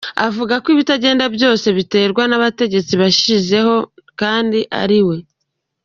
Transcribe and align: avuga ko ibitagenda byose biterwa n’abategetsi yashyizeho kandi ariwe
avuga 0.27 0.53
ko 0.63 0.67
ibitagenda 0.75 1.25
byose 1.35 1.67
biterwa 1.77 2.23
n’abategetsi 2.27 2.91
yashyizeho 3.03 3.75
kandi 4.19 4.59
ariwe 4.81 5.17